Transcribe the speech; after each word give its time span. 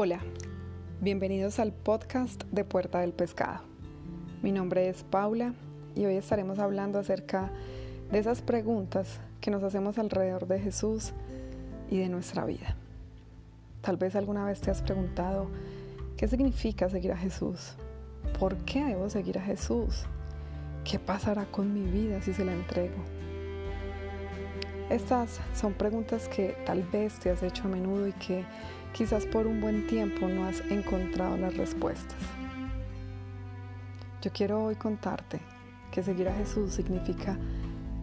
Hola, 0.00 0.20
bienvenidos 1.00 1.58
al 1.58 1.72
podcast 1.72 2.44
de 2.52 2.62
Puerta 2.62 3.00
del 3.00 3.12
Pescado. 3.12 3.62
Mi 4.44 4.52
nombre 4.52 4.88
es 4.88 5.02
Paula 5.02 5.54
y 5.96 6.06
hoy 6.06 6.14
estaremos 6.14 6.60
hablando 6.60 7.00
acerca 7.00 7.50
de 8.12 8.20
esas 8.20 8.40
preguntas 8.40 9.18
que 9.40 9.50
nos 9.50 9.64
hacemos 9.64 9.98
alrededor 9.98 10.46
de 10.46 10.60
Jesús 10.60 11.14
y 11.90 11.98
de 11.98 12.08
nuestra 12.08 12.44
vida. 12.44 12.76
Tal 13.80 13.96
vez 13.96 14.14
alguna 14.14 14.44
vez 14.44 14.60
te 14.60 14.70
has 14.70 14.82
preguntado, 14.82 15.50
¿qué 16.16 16.28
significa 16.28 16.88
seguir 16.88 17.10
a 17.10 17.16
Jesús? 17.16 17.74
¿Por 18.38 18.56
qué 18.58 18.84
debo 18.84 19.10
seguir 19.10 19.36
a 19.38 19.42
Jesús? 19.42 20.04
¿Qué 20.84 21.00
pasará 21.00 21.46
con 21.46 21.74
mi 21.74 21.90
vida 21.90 22.22
si 22.22 22.32
se 22.32 22.44
la 22.44 22.52
entrego? 22.52 23.02
Estas 24.90 25.40
son 25.54 25.74
preguntas 25.74 26.28
que 26.28 26.56
tal 26.64 26.84
vez 26.84 27.18
te 27.18 27.30
has 27.30 27.42
hecho 27.42 27.64
a 27.64 27.68
menudo 27.68 28.06
y 28.06 28.12
que 28.12 28.44
quizás 28.92 29.26
por 29.26 29.46
un 29.46 29.60
buen 29.60 29.86
tiempo 29.86 30.28
no 30.28 30.46
has 30.46 30.60
encontrado 30.70 31.36
las 31.36 31.56
respuestas. 31.56 32.16
Yo 34.22 34.32
quiero 34.32 34.64
hoy 34.64 34.74
contarte 34.74 35.40
que 35.90 36.02
seguir 36.02 36.28
a 36.28 36.34
Jesús 36.34 36.72
significa 36.72 37.36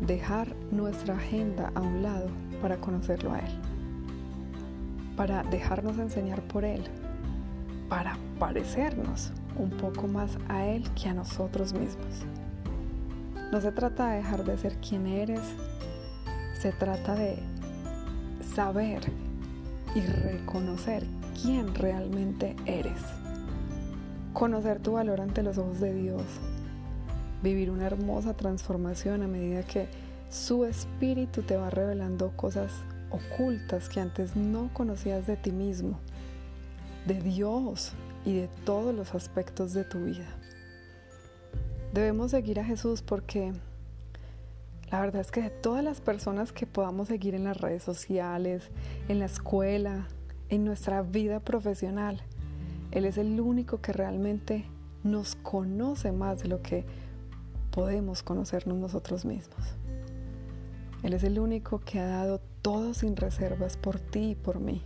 dejar 0.00 0.54
nuestra 0.70 1.14
agenda 1.14 1.72
a 1.74 1.80
un 1.80 2.02
lado 2.02 2.28
para 2.60 2.76
conocerlo 2.76 3.32
a 3.32 3.38
Él, 3.38 3.52
para 5.16 5.42
dejarnos 5.44 5.98
enseñar 5.98 6.42
por 6.42 6.64
Él, 6.64 6.84
para 7.88 8.18
parecernos 8.38 9.32
un 9.56 9.70
poco 9.70 10.06
más 10.06 10.38
a 10.48 10.66
Él 10.66 10.88
que 10.94 11.08
a 11.08 11.14
nosotros 11.14 11.72
mismos. 11.72 12.24
No 13.50 13.60
se 13.60 13.72
trata 13.72 14.10
de 14.10 14.16
dejar 14.16 14.44
de 14.44 14.58
ser 14.58 14.76
quien 14.78 15.06
eres, 15.06 15.42
se 16.58 16.72
trata 16.72 17.14
de 17.14 17.38
saber 18.54 19.02
y 19.94 20.00
reconocer 20.00 21.06
quién 21.40 21.74
realmente 21.74 22.56
eres. 22.66 23.00
Conocer 24.32 24.80
tu 24.80 24.92
valor 24.92 25.20
ante 25.20 25.42
los 25.42 25.58
ojos 25.58 25.80
de 25.80 25.92
Dios. 25.92 26.22
Vivir 27.42 27.70
una 27.70 27.86
hermosa 27.86 28.34
transformación 28.34 29.22
a 29.22 29.28
medida 29.28 29.62
que 29.62 29.88
su 30.30 30.64
espíritu 30.64 31.42
te 31.42 31.56
va 31.56 31.68
revelando 31.68 32.34
cosas 32.36 32.72
ocultas 33.10 33.88
que 33.88 34.00
antes 34.00 34.36
no 34.36 34.70
conocías 34.72 35.26
de 35.26 35.36
ti 35.36 35.52
mismo, 35.52 35.98
de 37.06 37.20
Dios 37.20 37.92
y 38.24 38.36
de 38.36 38.48
todos 38.64 38.94
los 38.94 39.14
aspectos 39.14 39.74
de 39.74 39.84
tu 39.84 40.04
vida. 40.04 40.26
Debemos 41.92 42.30
seguir 42.30 42.58
a 42.58 42.64
Jesús 42.64 43.02
porque 43.02 43.52
la 44.92 45.00
verdad 45.00 45.22
es 45.22 45.30
que 45.30 45.40
de 45.40 45.48
todas 45.48 45.82
las 45.82 46.02
personas 46.02 46.52
que 46.52 46.66
podamos 46.66 47.08
seguir 47.08 47.34
en 47.34 47.44
las 47.44 47.56
redes 47.58 47.82
sociales, 47.82 48.70
en 49.08 49.20
la 49.20 49.24
escuela, 49.24 50.06
en 50.50 50.66
nuestra 50.66 51.00
vida 51.00 51.40
profesional, 51.40 52.20
Él 52.90 53.06
es 53.06 53.16
el 53.16 53.40
único 53.40 53.80
que 53.80 53.94
realmente 53.94 54.66
nos 55.02 55.34
conoce 55.34 56.12
más 56.12 56.42
de 56.42 56.48
lo 56.48 56.60
que 56.60 56.84
podemos 57.70 58.22
conocernos 58.22 58.76
nosotros 58.76 59.24
mismos. 59.24 59.76
Él 61.02 61.14
es 61.14 61.24
el 61.24 61.38
único 61.38 61.78
que 61.78 61.98
ha 61.98 62.06
dado 62.06 62.42
todo 62.60 62.92
sin 62.92 63.16
reservas 63.16 63.78
por 63.78 63.98
ti 63.98 64.32
y 64.32 64.34
por 64.34 64.60
mí, 64.60 64.82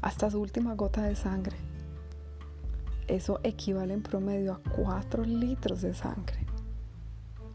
hasta 0.00 0.30
su 0.30 0.40
última 0.40 0.76
gota 0.76 1.02
de 1.02 1.16
sangre. 1.16 1.56
Eso 3.08 3.40
equivale 3.42 3.94
en 3.94 4.02
promedio 4.04 4.52
a 4.52 4.60
4 4.76 5.24
litros 5.24 5.82
de 5.82 5.92
sangre. 5.92 6.46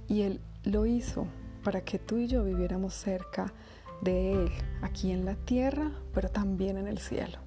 Y 0.09 0.23
Él 0.23 0.41
lo 0.66 0.86
hizo 0.86 1.25
para 1.64 1.81
que 1.81 2.00
tú 2.00 2.17
y 2.17 2.28
yo 2.28 2.44
viviéramos 2.44 2.94
cerca 2.94 3.53
de 4.02 4.33
Él, 4.33 4.52
aquí 4.81 5.11
en 5.11 5.25
la 5.25 5.36
tierra, 5.36 5.92
pero 6.14 6.30
también 6.30 6.78
en 6.78 6.88
el 6.88 7.00
cielo. 7.00 7.39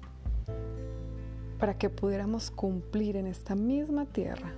Para 1.59 1.77
que 1.77 1.89
pudiéramos 1.89 2.51
cumplir 2.51 3.15
en 3.15 3.27
esta 3.27 3.55
misma 3.55 4.05
tierra 4.05 4.53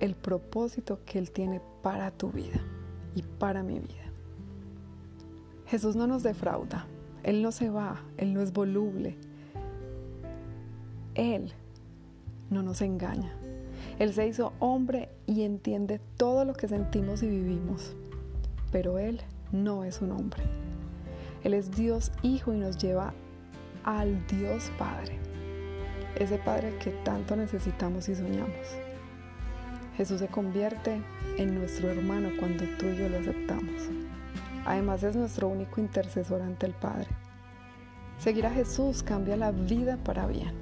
el 0.00 0.14
propósito 0.14 1.00
que 1.04 1.18
Él 1.18 1.30
tiene 1.30 1.60
para 1.82 2.10
tu 2.10 2.30
vida 2.30 2.60
y 3.14 3.22
para 3.22 3.62
mi 3.62 3.78
vida. 3.78 4.10
Jesús 5.66 5.94
no 5.94 6.06
nos 6.06 6.22
defrauda, 6.22 6.86
Él 7.22 7.42
no 7.42 7.52
se 7.52 7.70
va, 7.70 8.02
Él 8.16 8.32
no 8.32 8.40
es 8.40 8.52
voluble. 8.52 9.16
Él 11.14 11.52
no 12.50 12.62
nos 12.62 12.80
engaña. 12.80 13.32
Él 13.98 14.14
se 14.14 14.26
hizo 14.26 14.52
hombre 14.58 15.10
y 15.26 15.42
entiende 15.42 16.00
todo 16.16 16.44
lo 16.44 16.54
que 16.54 16.68
sentimos 16.68 17.22
y 17.22 17.28
vivimos, 17.28 17.94
pero 18.70 18.98
Él 18.98 19.20
no 19.52 19.84
es 19.84 20.00
un 20.00 20.12
hombre. 20.12 20.42
Él 21.44 21.54
es 21.54 21.70
Dios 21.70 22.12
Hijo 22.22 22.52
y 22.52 22.58
nos 22.58 22.78
lleva 22.78 23.14
al 23.84 24.26
Dios 24.26 24.70
Padre, 24.78 25.18
ese 26.16 26.38
Padre 26.38 26.76
que 26.78 26.90
tanto 26.90 27.36
necesitamos 27.36 28.08
y 28.08 28.14
soñamos. 28.14 28.66
Jesús 29.96 30.20
se 30.20 30.28
convierte 30.28 31.02
en 31.36 31.54
nuestro 31.54 31.90
hermano 31.90 32.30
cuando 32.38 32.64
tú 32.78 32.86
y 32.86 32.96
yo 32.96 33.08
lo 33.08 33.18
aceptamos. 33.18 33.82
Además 34.66 35.02
es 35.02 35.16
nuestro 35.16 35.48
único 35.48 35.80
intercesor 35.80 36.42
ante 36.42 36.66
el 36.66 36.72
Padre. 36.72 37.08
Seguir 38.18 38.46
a 38.46 38.50
Jesús 38.50 39.02
cambia 39.02 39.36
la 39.36 39.50
vida 39.50 39.96
para 40.04 40.26
bien. 40.26 40.52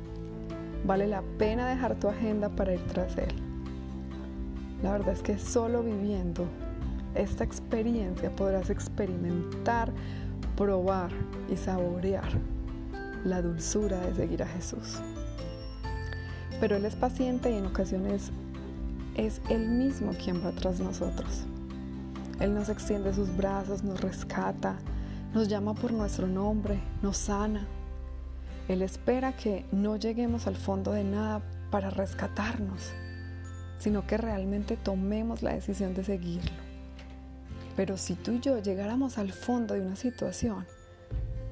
Vale 0.85 1.09
la 1.09 1.23
pena 1.39 1.69
dejar 1.69 1.97
tu 1.97 2.09
agenda 2.09 2.49
para 2.49 2.75
ir 2.75 2.87
tras 2.87 3.17
Él. 3.19 3.35
La 4.83 4.93
verdad 4.93 5.13
es 5.13 5.23
que 5.23 5.39
solo 5.39 5.83
viviendo 5.83 6.47
esta 7.15 7.45
experiencia 7.45 8.35
podrás 8.35 8.71
experimentar, 8.71 9.93
probar 10.57 11.11
y 11.51 11.57
saborear 11.57 12.29
la 13.25 13.43
dulzura 13.43 14.01
de 14.01 14.15
seguir 14.15 14.43
a 14.43 14.47
Jesús. 14.47 15.01
Pero 16.61 16.77
Él 16.77 16.85
es 16.85 16.97
paciente 16.97 17.51
y 17.51 17.57
en 17.57 17.67
ocasiones 17.67 18.31
es 19.15 19.41
Él 19.49 19.69
mismo 19.69 20.13
quien 20.13 20.45
va 20.45 20.53
tras 20.53 20.81
nosotros. 20.81 21.45
Él 22.41 22.55
nos 22.55 22.69
extiende 22.69 23.13
sus 23.13 23.37
brazos, 23.37 23.83
nos 23.83 24.01
rescata, 24.01 24.77
nos 25.35 25.49
llama 25.49 25.75
por 25.75 25.93
nuestro 25.93 26.27
nombre, 26.27 26.81
nos 27.03 27.17
sana, 27.17 27.67
él 28.69 28.83
espera 28.83 29.33
que 29.33 29.65
no 29.73 29.97
lleguemos 29.97 30.47
al 30.47 30.57
fondo 30.57 30.93
de 30.93 31.03
nada 31.03 31.41
para 31.71 31.89
rescatarnos, 31.89 32.93
sino 33.79 34.07
que 34.07 34.19
realmente 34.19 34.77
tomemos 34.77 35.43
la 35.43 35.55
decisión 35.55 35.95
de 35.95 36.05
seguirlo. 36.05 36.68
Pero 37.79 37.97
si 37.97 38.17
tú 38.17 38.33
y 38.33 38.41
yo 38.41 38.59
llegáramos 38.59 39.19
al 39.19 39.31
fondo 39.31 39.75
de 39.75 39.83
una 39.83 39.95
situación, 39.95 40.67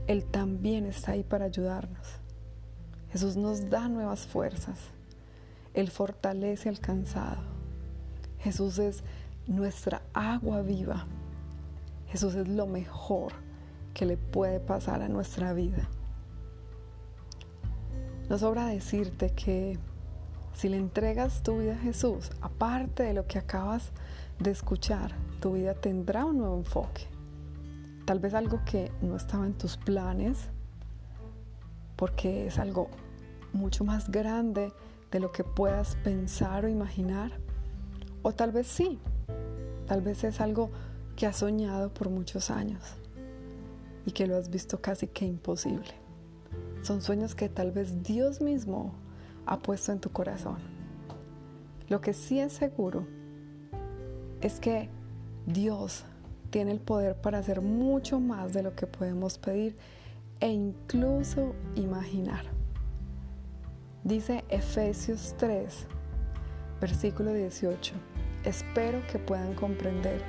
Él 0.09 0.25
también 0.25 0.85
está 0.85 1.13
ahí 1.13 1.23
para 1.23 1.45
ayudarnos. 1.45 2.05
Jesús 3.13 3.37
nos 3.37 3.71
da 3.71 3.89
nuevas 3.89 4.27
fuerzas. 4.27 4.77
Él 5.73 5.89
fortalece 5.89 6.69
al 6.69 6.81
cansado. 6.81 7.43
Jesús 8.41 8.81
es 8.81 9.05
nuestra 9.47 10.03
agua 10.15 10.63
viva. 10.63 11.07
Jesús 12.09 12.35
es 12.35 12.49
lo 12.49 12.67
mejor 12.67 13.33
que 13.95 14.05
le 14.05 14.17
puede 14.17 14.59
pasar 14.59 15.03
a 15.03 15.09
nuestra 15.09 15.53
vida. 15.53 15.89
No 18.29 18.37
sobra 18.37 18.67
decirte 18.67 19.31
que 19.31 19.79
si 20.55 20.69
le 20.71 20.77
entregas 20.77 21.45
tu 21.45 21.61
vida 21.61 21.75
a 21.75 21.79
Jesús, 21.79 22.33
aparte 22.41 23.05
de 23.05 23.15
lo 23.15 23.29
que 23.29 23.39
acabas 23.39 23.93
de 24.39 24.51
escuchar, 24.51 25.15
tu 25.41 25.53
vida 25.53 25.75
tendrá 25.75 26.25
un 26.25 26.39
nuevo 26.39 26.57
enfoque. 26.59 27.07
Tal 28.05 28.21
vez 28.21 28.35
algo 28.35 28.61
que 28.65 28.93
no 29.01 29.17
estaba 29.17 29.47
en 29.47 29.55
tus 29.55 29.77
planes, 29.77 30.51
porque 31.97 32.47
es 32.47 32.59
algo 32.59 32.89
mucho 33.53 33.85
más 33.85 34.11
grande 34.11 34.73
de 35.11 35.21
lo 35.21 35.33
que 35.33 35.45
puedas 35.45 35.97
pensar 35.97 36.65
o 36.65 36.69
imaginar. 36.69 37.33
O 38.23 38.33
tal 38.33 38.53
vez 38.53 38.67
sí, 38.67 38.99
tal 39.87 40.03
vez 40.03 40.25
es 40.25 40.41
algo 40.41 40.71
que 41.17 41.27
has 41.27 41.39
soñado 41.39 41.93
por 41.93 42.11
muchos 42.11 42.51
años 42.51 42.83
y 44.05 44.13
que 44.13 44.27
lo 44.27 44.37
has 44.37 44.51
visto 44.51 44.81
casi 44.81 45.07
que 45.07 45.25
imposible. 45.25 45.95
Son 46.83 47.01
sueños 47.01 47.35
que 47.35 47.49
tal 47.49 47.73
vez 47.73 48.03
Dios 48.03 48.41
mismo 48.41 48.95
ha 49.47 49.59
puesto 49.61 49.93
en 49.93 50.01
tu 50.01 50.11
corazón. 50.11 50.59
Lo 51.89 52.01
que 52.01 52.13
sí 52.13 52.39
es 52.39 52.53
seguro 52.53 53.07
es 54.41 54.61
que 54.61 54.89
Dios 55.47 56.05
tiene 56.51 56.73
el 56.73 56.81
poder 56.81 57.17
para 57.21 57.39
hacer 57.39 57.61
mucho 57.61 58.21
más 58.21 58.53
de 58.53 58.63
lo 58.63 58.75
que 58.75 58.87
podemos 58.87 59.39
pedir 59.39 59.77
e 60.41 60.49
incluso 60.49 61.55
imaginar. 61.75 62.45
Dice 64.05 64.45
Efesios 64.49 65.35
3, 65.39 65.87
versículo 66.81 67.33
18, 67.33 67.95
espero 68.45 69.01
que 69.11 69.19
puedan 69.19 69.55
comprender 69.55 70.23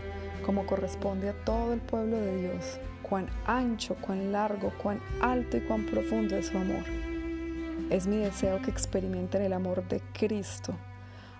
como 0.45 0.65
corresponde 0.65 1.29
a 1.29 1.45
todo 1.45 1.73
el 1.73 1.81
pueblo 1.81 2.17
de 2.17 2.41
Dios 2.41 2.79
cuán 3.09 3.27
ancho, 3.45 3.95
cuán 4.01 4.31
largo, 4.31 4.71
cuán 4.81 4.99
alto 5.21 5.57
y 5.57 5.61
cuán 5.61 5.85
profundo 5.85 6.35
es 6.35 6.47
su 6.47 6.57
amor. 6.57 6.83
Es 7.89 8.07
mi 8.07 8.17
deseo 8.17 8.61
que 8.61 8.71
experimenten 8.71 9.41
el 9.41 9.53
amor 9.53 9.87
de 9.87 10.01
Cristo, 10.13 10.75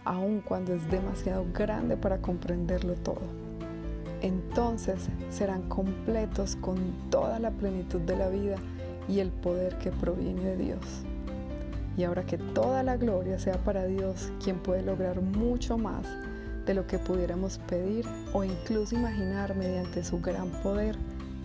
aun 0.07 0.41
cuando 0.41 0.73
es 0.73 0.89
demasiado 0.89 1.45
grande 1.53 1.97
para 1.97 2.19
comprenderlo 2.19 2.93
todo. 2.95 3.21
Entonces 4.21 5.09
serán 5.29 5.63
completos 5.69 6.55
con 6.55 6.77
toda 7.09 7.39
la 7.39 7.51
plenitud 7.51 7.99
de 8.01 8.15
la 8.15 8.29
vida 8.29 8.55
y 9.07 9.19
el 9.19 9.29
poder 9.29 9.77
que 9.77 9.91
proviene 9.91 10.41
de 10.41 10.57
Dios. 10.57 11.03
Y 11.97 12.03
ahora 12.03 12.25
que 12.25 12.37
toda 12.37 12.83
la 12.83 12.97
gloria 12.97 13.37
sea 13.39 13.57
para 13.57 13.85
Dios, 13.85 14.31
quien 14.43 14.57
puede 14.57 14.81
lograr 14.81 15.21
mucho 15.21 15.77
más 15.77 16.05
de 16.65 16.73
lo 16.73 16.85
que 16.87 16.99
pudiéramos 16.99 17.59
pedir 17.59 18.05
o 18.33 18.43
incluso 18.43 18.95
imaginar 18.95 19.55
mediante 19.55 20.03
su 20.03 20.19
gran 20.19 20.49
poder 20.61 20.95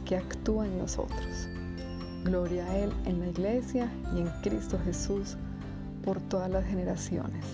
que 0.05 0.17
actúa 0.17 0.67
en 0.67 0.79
nosotros. 0.79 1.49
Gloria 2.25 2.67
a 2.67 2.76
Él 2.76 2.93
en 3.06 3.20
la 3.20 3.29
iglesia 3.29 3.91
y 4.14 4.20
en 4.20 4.29
Cristo 4.43 4.79
Jesús 4.85 5.37
por 6.05 6.20
todas 6.20 6.50
las 6.50 6.64
generaciones, 6.67 7.44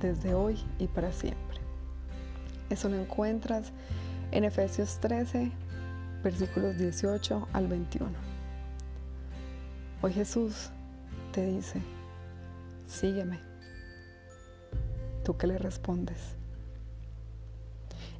desde 0.00 0.34
hoy 0.34 0.58
y 0.78 0.86
para 0.86 1.12
siempre. 1.12 1.58
Eso 2.70 2.88
lo 2.88 2.96
encuentras 2.96 3.72
en 4.30 4.44
Efesios 4.44 4.98
13, 5.00 5.50
versículos 6.22 6.76
18 6.76 7.48
al 7.52 7.66
21. 7.66 8.10
Hoy 10.02 10.12
Jesús 10.12 10.70
te 11.32 11.46
dice, 11.46 11.80
sígueme. 12.86 13.40
¿Tú 15.24 15.36
qué 15.36 15.46
le 15.46 15.58
respondes? 15.58 16.36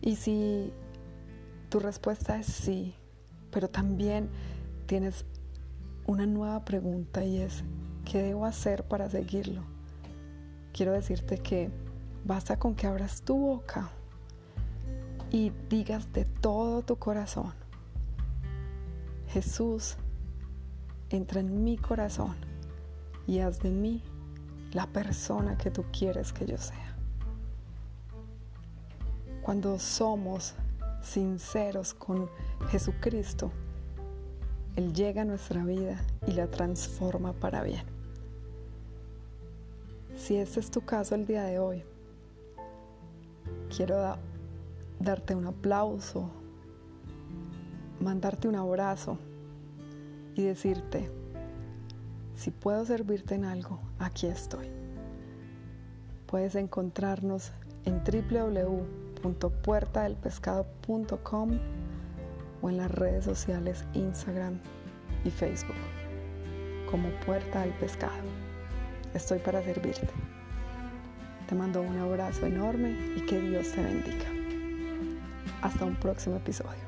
Y 0.00 0.16
si 0.16 0.72
tu 1.68 1.80
respuesta 1.80 2.38
es 2.38 2.46
sí, 2.46 2.94
pero 3.50 3.68
también 3.68 4.28
tienes 4.86 5.24
una 6.06 6.26
nueva 6.26 6.64
pregunta 6.64 7.24
y 7.24 7.38
es, 7.38 7.62
¿qué 8.04 8.22
debo 8.22 8.46
hacer 8.46 8.84
para 8.84 9.10
seguirlo? 9.10 9.77
Quiero 10.72 10.92
decirte 10.92 11.38
que 11.38 11.70
basta 12.24 12.58
con 12.58 12.74
que 12.74 12.86
abras 12.86 13.22
tu 13.22 13.36
boca 13.36 13.90
y 15.30 15.52
digas 15.68 16.12
de 16.12 16.24
todo 16.24 16.82
tu 16.82 16.96
corazón, 16.96 17.52
Jesús, 19.28 19.96
entra 21.10 21.40
en 21.40 21.64
mi 21.64 21.76
corazón 21.76 22.36
y 23.26 23.40
haz 23.40 23.60
de 23.60 23.70
mí 23.70 24.02
la 24.72 24.86
persona 24.86 25.56
que 25.56 25.70
tú 25.70 25.84
quieres 25.92 26.32
que 26.32 26.46
yo 26.46 26.58
sea. 26.58 26.96
Cuando 29.42 29.78
somos 29.78 30.54
sinceros 31.02 31.94
con 31.94 32.28
Jesucristo, 32.70 33.50
Él 34.76 34.92
llega 34.92 35.22
a 35.22 35.24
nuestra 35.24 35.64
vida 35.64 36.00
y 36.26 36.32
la 36.32 36.48
transforma 36.48 37.32
para 37.32 37.62
bien. 37.62 37.97
Si 40.18 40.36
este 40.36 40.60
es 40.60 40.70
tu 40.70 40.82
caso 40.82 41.14
el 41.14 41.26
día 41.26 41.44
de 41.44 41.58
hoy, 41.58 41.82
quiero 43.74 44.18
darte 45.00 45.34
un 45.34 45.46
aplauso, 45.46 46.28
mandarte 48.00 48.48
un 48.48 48.56
abrazo 48.56 49.16
y 50.34 50.42
decirte, 50.42 51.10
si 52.34 52.50
puedo 52.50 52.84
servirte 52.84 53.36
en 53.36 53.46
algo, 53.46 53.80
aquí 53.98 54.26
estoy. 54.26 54.68
Puedes 56.26 56.54
encontrarnos 56.56 57.52
en 57.86 58.02
www 58.04 59.08
www.puertadelpescado.com 59.22 61.58
o 62.60 62.70
en 62.70 62.76
las 62.76 62.90
redes 62.90 63.24
sociales 63.24 63.84
Instagram 63.94 64.58
y 65.24 65.30
Facebook 65.30 65.76
como 66.90 67.08
Puerta 67.26 67.62
del 67.62 67.72
Pescado. 67.74 68.47
Estoy 69.14 69.38
para 69.38 69.62
servirte. 69.62 70.08
Te 71.48 71.54
mando 71.54 71.80
un 71.80 71.98
abrazo 71.98 72.46
enorme 72.46 72.90
y 73.16 73.20
que 73.22 73.40
Dios 73.40 73.72
te 73.72 73.82
bendiga. 73.82 74.26
Hasta 75.62 75.84
un 75.84 75.96
próximo 75.96 76.36
episodio. 76.36 76.87